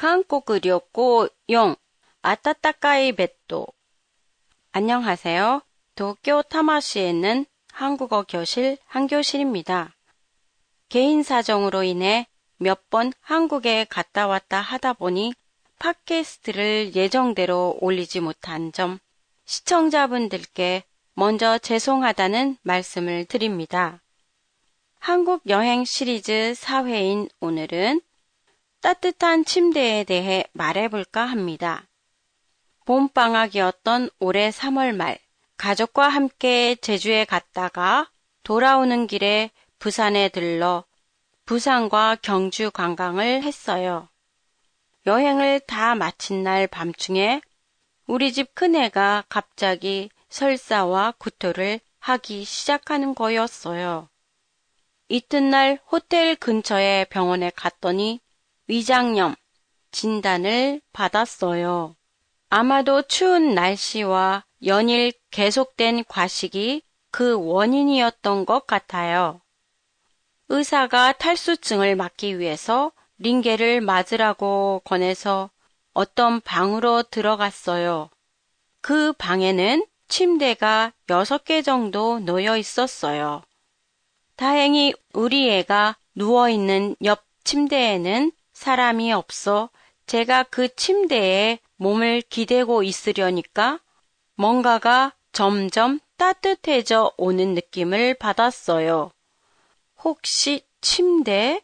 한국旅行용 0.00 1.74
아따따까이 2.22 3.10
벳도 3.16 3.66
안녕하세요. 4.70 5.60
도쿄 5.96 6.42
타마시에 6.42 7.10
있는 7.10 7.46
한국어 7.72 8.22
교실 8.22 8.78
한교실입니다. 8.86 9.96
개인 10.88 11.24
사정으로 11.24 11.82
인해 11.82 12.28
몇 12.58 12.88
번 12.90 13.12
한국에 13.20 13.86
갔다 13.86 14.28
왔다 14.28 14.60
하다 14.60 14.92
보니 14.92 15.34
팟캐스트를 15.80 16.94
예정대로 16.94 17.76
올리지 17.80 18.20
못한 18.20 18.70
점 18.70 19.00
시청자분들께 19.46 20.84
먼저 21.14 21.58
죄송하다는 21.58 22.58
말씀을 22.62 23.24
드립니다. 23.24 24.00
한국 25.00 25.42
여행 25.48 25.84
시리즈 25.84 26.54
4회인 26.56 27.28
오늘은 27.40 28.00
따뜻한 28.80 29.44
침대에 29.44 30.04
대해 30.04 30.44
말해볼까 30.52 31.24
합니다. 31.24 31.88
봄방학이었던 32.84 34.10
올해 34.20 34.50
3월 34.50 34.94
말, 34.94 35.18
가족과 35.56 36.08
함께 36.08 36.76
제주에 36.76 37.24
갔다가 37.24 38.08
돌아오는 38.44 39.06
길에 39.06 39.50
부산에 39.78 40.28
들러 40.28 40.84
부산과 41.44 42.16
경주 42.22 42.70
관광을 42.70 43.42
했어요. 43.42 44.08
여행을 45.06 45.60
다 45.60 45.94
마친 45.94 46.44
날 46.44 46.66
밤중에 46.66 47.40
우리 48.06 48.32
집 48.32 48.54
큰애가 48.54 49.24
갑자기 49.28 50.10
설사와 50.28 51.14
구토를 51.18 51.80
하기 51.98 52.44
시작하는 52.44 53.14
거였어요. 53.14 54.08
이튿날 55.08 55.80
호텔 55.90 56.36
근처의 56.36 57.06
병원에 57.06 57.50
갔더니 57.50 58.20
위장염 58.68 59.34
진단을 59.90 60.80
받았어요. 60.92 61.96
아마도 62.50 63.02
추운 63.02 63.54
날씨와 63.54 64.44
연일 64.64 65.12
계속된 65.30 66.04
과식이 66.04 66.82
그 67.10 67.34
원인이었던 67.38 68.46
것 68.46 68.66
같아요. 68.66 69.40
의사가 70.48 71.12
탈수증을 71.12 71.96
막기 71.96 72.38
위해서 72.38 72.92
링게를 73.18 73.80
맞으라고 73.80 74.82
권해서 74.84 75.50
어떤 75.92 76.40
방으로 76.40 77.02
들어갔어요. 77.02 78.10
그 78.80 79.12
방에는 79.14 79.84
침대가 80.08 80.92
6개 81.06 81.64
정도 81.64 82.18
놓여 82.20 82.56
있었어요. 82.56 83.42
다행히 84.36 84.94
우리 85.12 85.50
애가 85.50 85.96
누워있는 86.14 86.96
옆 87.04 87.24
침대에는 87.44 88.32
사람이 88.58 89.12
없어 89.12 89.70
제가 90.06 90.42
그 90.42 90.74
침대에 90.74 91.60
몸을 91.76 92.22
기대고 92.22 92.82
있으려니까 92.82 93.78
뭔가가 94.34 95.14
점점 95.30 96.00
따뜻해져 96.16 97.12
오는 97.16 97.54
느낌을 97.54 98.14
받았어요. 98.14 99.12
혹시 100.02 100.66
침대? 100.80 101.62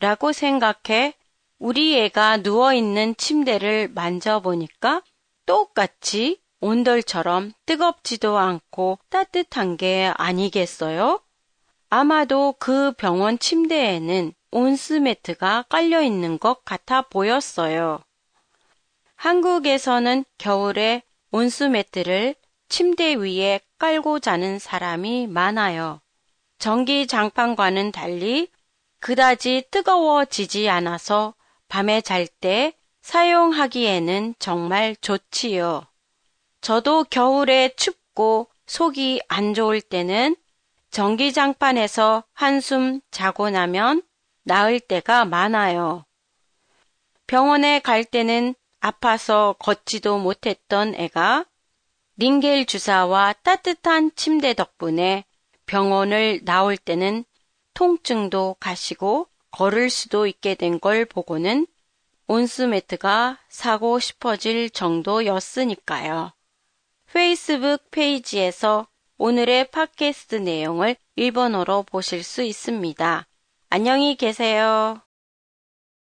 라고 0.00 0.32
생각해 0.32 1.14
우리 1.60 1.96
애가 2.00 2.38
누워있는 2.38 3.16
침대를 3.16 3.90
만져보니까 3.94 5.02
똑같이 5.46 6.40
온돌처럼 6.60 7.52
뜨겁지도 7.66 8.36
않고 8.36 8.98
따뜻한 9.10 9.76
게 9.76 10.12
아니겠어요? 10.16 11.20
아마도 11.88 12.56
그 12.58 12.90
병원 12.96 13.38
침대에는 13.38 14.34
온스 14.52 14.92
매트가 14.92 15.64
깔려 15.68 16.02
있는 16.02 16.38
것 16.38 16.64
같아 16.64 17.02
보였어요. 17.02 18.04
한국에서는 19.16 20.24
겨울에 20.36 21.02
온스매트를 21.30 22.34
침대 22.68 23.14
위에 23.14 23.60
깔고 23.78 24.20
자는 24.20 24.58
사람이 24.58 25.26
많아요. 25.26 26.00
전기 26.58 27.06
장판과는 27.06 27.92
달리 27.92 28.50
그다지 29.00 29.64
뜨거워지지 29.70 30.68
않아서 30.68 31.34
밤에 31.68 32.02
잘 32.02 32.26
때 32.26 32.74
사용하기에는 33.00 34.34
정말 34.38 34.94
좋지요. 35.00 35.86
저도 36.60 37.04
겨울에 37.04 37.70
춥고 37.74 38.48
속이 38.66 39.22
안 39.28 39.54
좋을 39.54 39.80
때는 39.80 40.36
전기장판에서 40.90 42.24
한숨 42.34 43.00
자고 43.10 43.50
나면 43.50 44.02
나을 44.44 44.80
때가 44.80 45.24
많아요. 45.24 46.04
병원에 47.26 47.78
갈 47.80 48.04
때는 48.04 48.54
아파서 48.80 49.54
걷지도 49.58 50.18
못했던 50.18 50.94
애가 50.94 51.46
링겔 52.16 52.66
주사와 52.66 53.34
따뜻한 53.42 54.10
침대 54.16 54.54
덕분에 54.54 55.24
병원을 55.66 56.44
나올 56.44 56.76
때는 56.76 57.24
통증도 57.74 58.56
가시고 58.60 59.28
걸을 59.50 59.88
수도 59.90 60.26
있게 60.26 60.54
된 60.54 60.78
걸 60.78 61.04
보고는 61.04 61.66
온스매트가 62.26 63.38
사고 63.48 63.98
싶어질 63.98 64.70
정도였으니까요. 64.70 66.32
페이스북 67.12 67.90
페이지에서 67.90 68.86
오늘의 69.18 69.70
팟캐스트 69.70 70.36
내용을 70.36 70.96
일본어로 71.16 71.82
보실 71.84 72.22
수 72.22 72.42
있습니다. 72.42 73.26
안녕히 73.74 74.16
계세요. 74.16 75.00